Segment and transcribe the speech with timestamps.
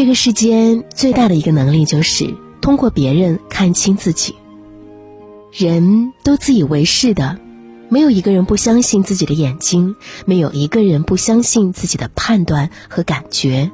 [0.00, 4.34] 这个世间最大的一个能力，就是通过别人看清自己。
[5.52, 7.38] 人都自以为是的，
[7.90, 13.70] 没有一个人不相信自己的眼睛，没有一个人不相信自己的判断和感觉。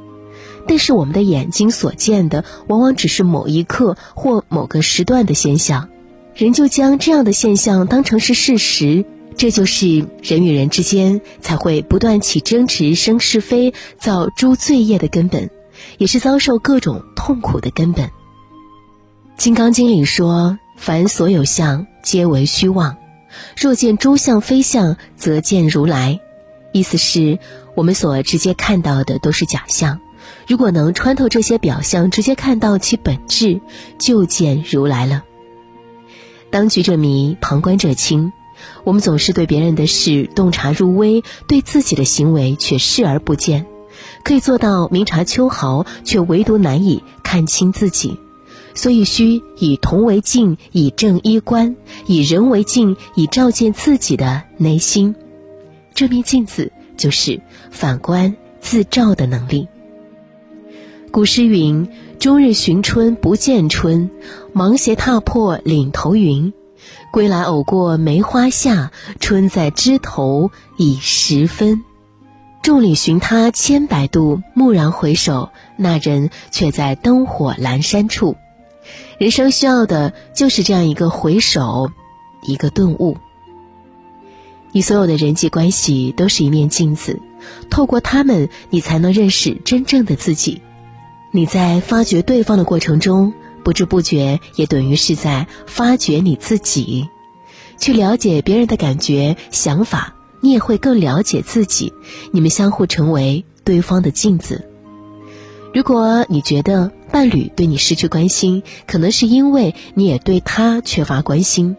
[0.67, 5.91] 但是我们的眼睛所见的，往往只是某一刻或某个时段的现象，
[6.35, 9.05] 人就将这样的现象当成是事实。
[9.37, 15.51] 这就是人与人之间才会不断起争执、生是非、造诸罪业的根本，
[15.99, 18.07] 也是遭受各种痛苦的根本。
[19.37, 20.59] 《金刚经》里说。
[20.79, 22.99] 凡所有相，皆为虚妄。
[23.57, 26.21] 若见诸相非相，则见如来。
[26.71, 27.39] 意思是，
[27.75, 30.01] 我们所直接看到的都是假象。
[30.47, 33.63] 如果能穿透这些表象，直接看到其本质，
[33.99, 35.25] 就见如来了。
[36.51, 38.35] 当局者迷，旁观者清。
[38.85, 43.67] 我们总是对别人的事洞察入微，对自己的行为却视而不见。
[44.25, 48.19] 可以做到明察秋毫，却唯独难以看清自己。
[48.75, 51.77] 所以需以铜为镜，以正衣冠；
[52.07, 55.15] 以人为镜，以照见自己的内心。
[55.95, 57.41] 这面镜子就是
[57.71, 59.69] 反观自照的能力。
[61.11, 61.89] 古诗云
[62.21, 64.11] ：“终日寻春不见春，
[64.53, 66.53] 芒鞋踏破岭头云。
[67.11, 71.83] 归来偶过梅花下，春在枝头已十分。
[72.67, 78.37] 众里寻他千百度，蓦然回首，那人却在灯火阑珊处。”
[79.19, 81.93] 人生需要的就是这样一个回首，
[82.43, 83.19] 一个顿悟。
[84.73, 87.21] 你所有的人际关系都是一面镜子，
[87.71, 90.61] 透过他们，你才能认识真正的自己。
[91.31, 97.09] 你在发掘对方的过程中，不知不觉也等于是在发掘你自己。
[97.79, 101.93] 去了解别人的感觉、想法，你也会更了解自己。
[102.33, 104.69] 你们相互成为对方的镜子。
[105.75, 111.77] 如果你觉得伴侣对你失去关心，可能是因为你也对他缺乏关心。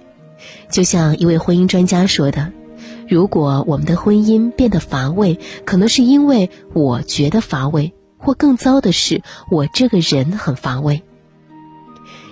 [0.69, 2.51] 就像一位婚姻专家说的
[3.09, 11.01] ：“如果我们的婚姻变得乏味，可能是因为我觉得乏味，或更糟的是，我这个人很乏味。”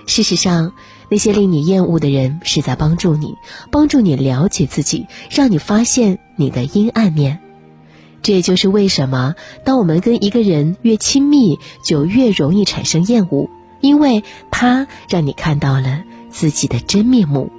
[0.06, 0.74] 事实上，
[1.10, 3.36] 那些令你厌恶的人是在帮助你，
[3.72, 7.40] 帮助你了解自己，让你发现你的阴暗面。
[8.22, 13.50] 这也就是为什么，当我们跟一个人越亲密，就越容易产生厌恶，
[13.82, 17.52] 因为他让你看到了自己的真面目。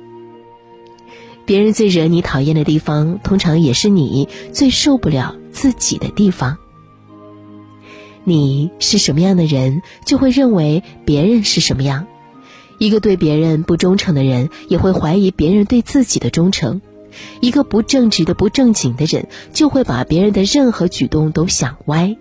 [1.45, 6.59] 别人最惹你讨厌的地方，通常也是你最受不了自己的地方。
[8.25, 12.09] 你是什么样的人，就会认为别人是什么样。
[12.79, 16.81] 一个对别人不忠诚的人，也会怀疑别人对自己的忠诚。
[17.41, 22.17] 一个不正直的、不正经的人，就会把别人的任何举动都想歪；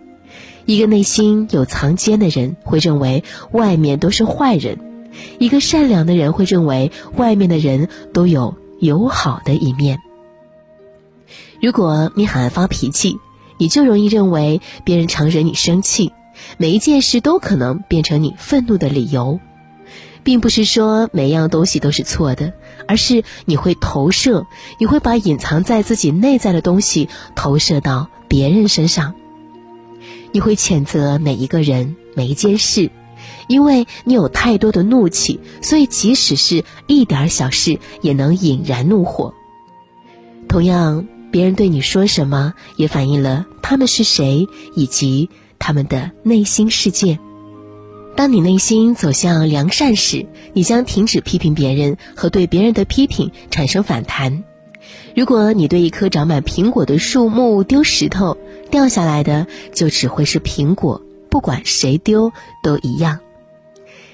[0.66, 4.78] 一个内心有藏奸的人，会认为外面都是坏人；
[5.38, 10.00] 一个善良的人会认为外面的人都有友好的一面。
[11.62, 13.18] 如果你很爱发脾气，
[13.58, 16.14] 你就容易认为别人常惹你生气，
[16.58, 19.42] 每一件事都可能变成你愤怒的理由。
[20.26, 22.52] 并不是说每样东西都是错的，
[22.88, 24.48] 而是你会投射，
[24.80, 29.14] 你会把隐藏在自己内在的东西投射到别人身上。
[30.32, 32.90] 你会谴责每一个人、每一件事，
[33.48, 39.36] 因为你有太多的怒气，所以即使是一点小事也能引燃怒火。
[40.48, 47.20] 同样，别人对你说什么，也反映了他们是谁以及他们的内心世界。
[48.16, 54.44] 当你内心走向良善时，你将停止批评别人和对别人的批评产生反弹。
[55.16, 58.38] 如果你对一棵长满苹果的树木丢石头，
[58.72, 62.32] 掉下来的就只会是苹果，不管谁丢
[62.64, 63.20] 都一样。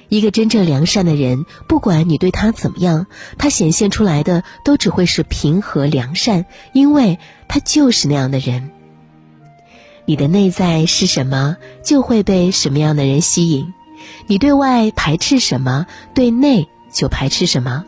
[0.10, 3.06] 一个真正良善的人，不管你对他怎么样，
[3.38, 8.72] 他显现出来的都只会是平和良善，因为他就是那样的人。
[10.06, 13.74] 你的内在是什么，就会被什么样的人吸引。
[14.28, 17.86] 你对外排斥什么，对内就排斥什么。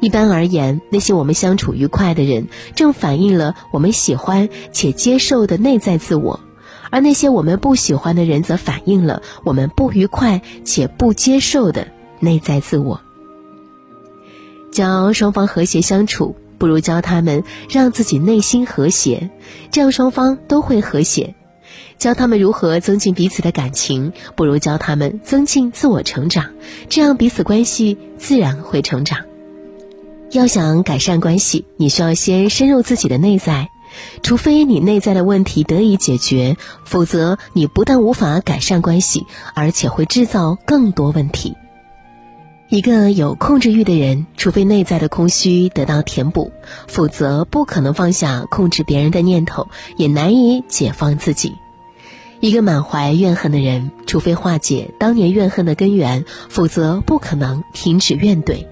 [0.00, 6.40] 一般而言，那些我们相处愉快的人，正反映了我们喜欢且接受的内在自我；
[6.90, 11.88] 而那些我们不喜欢的人，则反映了我们不愉快且不接受的
[12.18, 13.02] 内在自我。
[14.72, 19.30] 教双方和谐相处，不如教他们让自己内心和谐，
[19.70, 21.34] 这样双方都会和谐。
[22.00, 26.46] 教他们如何增进彼此的感情，不如教他们增进自我成长，
[26.88, 29.18] 这样彼此关系自然会成长。
[30.30, 33.68] 要想改善关系，你需要先深入自己的内在，
[34.22, 36.56] 除非你内在的问题得以解决，
[36.86, 41.54] 否则你不但无法改善关系，而且会制造更多问题。
[42.70, 46.50] 一个有控制欲的人，除非内在的空虚得到填补，
[46.86, 49.68] 否则不可能放下控制别人的念头，
[49.98, 51.52] 也难以解放自己。
[52.40, 58.66] 一个满怀怨恨的人，除非化解当年怨恨的根源，否则不可能停止怨怼。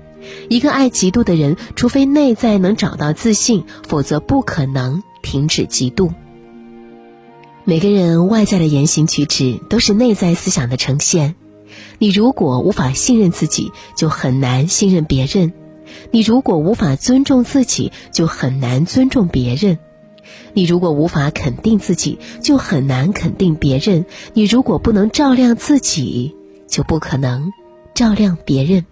[0.49, 6.11] 一个爱嫉妒的人，除非内在能找到自信，否则不可能停止嫉妒。
[7.65, 11.35] 每个人外在的言行举止，都是内在思想的呈现。
[11.99, 15.53] 你如果无法信任自己，就很难信任别人；
[16.11, 19.77] 你如果无法尊重自己，就很难尊重别人；
[20.53, 24.05] 你如果无法肯定自己，就很难肯定别人；
[24.35, 26.35] 你如果不能照亮自己，
[26.67, 27.53] 就不可能
[27.95, 28.85] 照亮别人。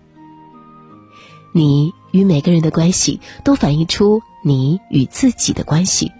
[1.53, 6.13] 你与每个人的关系，都反映出你与自己的关系。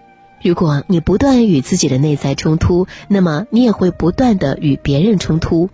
[0.43, 5.71] 如果你不断与自己的内在冲突，那么你也会不断的与别人冲突。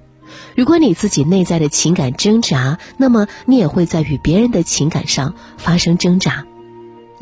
[0.57, 6.47] 如果你自己内在的情感挣扎，那么你也会在与别人的情感上发生挣扎，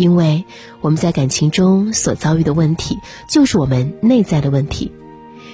[0.00, 0.44] 因为
[0.80, 2.98] 我们在感情中所遭遇的问题，
[3.28, 4.92] 就是我们内在的问题。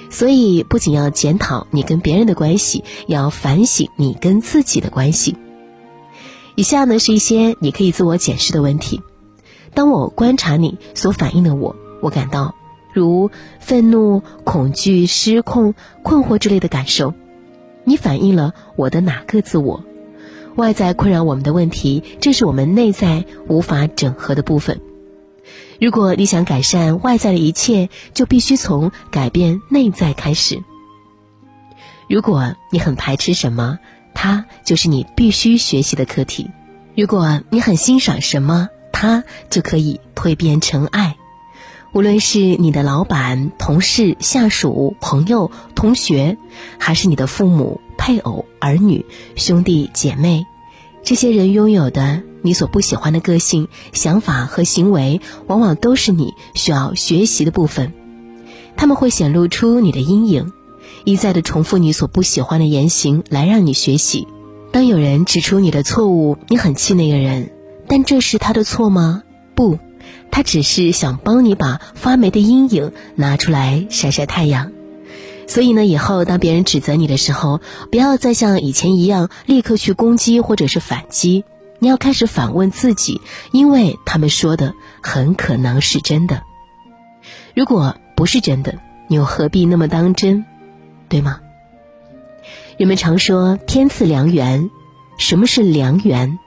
[0.09, 5.35] 所以，不仅要检讨你跟别人的关系，也要反省你跟自己的关系。
[6.55, 9.01] 以下呢是一些你可以自我检视的问题：
[9.73, 12.55] 当我观察你所反映的我，我感到
[12.93, 13.29] 如
[13.59, 17.13] 愤怒、恐惧、失控、困惑之类的感受。
[17.83, 19.83] 你反映了我的哪个自我？
[20.57, 24.81] 外在困扰我们的问题，这是我们内在无法整合的部分。
[25.79, 30.63] 如果你想改善外在的一切，就必须从改变内在开始。
[32.09, 33.77] 如果你很排斥什么，
[34.15, 36.47] 它就是你必须学习的课题；
[36.95, 41.15] 如果你很欣赏什么，它就可以蜕变成爱。
[41.93, 46.37] 无论是你的老板、同事、下属、朋友、同学，
[46.79, 49.05] 还是你的父母、配偶、儿女、
[49.35, 50.45] 兄弟姐妹，
[51.03, 57.91] 这些人拥有的你所不喜欢的个性、想法和行为，往往都是你需要学习的部分。
[58.77, 60.53] 他们会显露出你的阴影，
[61.03, 64.25] 一再的重复你所不喜欢的言行，来让你学习。
[64.71, 67.51] 当有人指出你的错误，你很气那个人，
[67.89, 69.23] 但这是他的错吗？
[69.53, 69.77] 不。
[70.31, 74.71] 他只是想帮你把发霉的阴影拿出来晒晒太阳，
[75.47, 81.43] 所以呢，以后当别人指责你的时候，不要再像以前一样立刻去攻击或者是反击，
[81.79, 83.21] 你要开始反问自己，
[83.51, 86.43] 因为他们说的很可能是真的。
[87.55, 88.77] 如果不是真的，
[89.07, 90.45] 你又何必那么当真，
[91.09, 91.39] 对吗？
[92.77, 94.69] 人们常说天赐良缘，
[95.17, 96.37] 什么是良缘？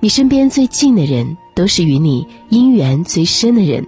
[0.00, 1.36] 你身边最近的人。
[1.54, 3.86] 都是与你姻缘最深的人，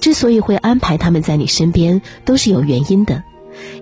[0.00, 3.22] 之所以会安排他们在你身边，都是有原因的。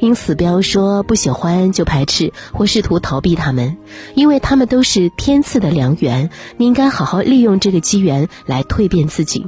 [0.01, 3.77] 因此，不要说不喜欢就排斥或试图逃避他们，
[4.15, 6.31] 因为他们都是天赐的良缘。
[6.57, 9.47] 你应该好好利用这个机缘来蜕变自己。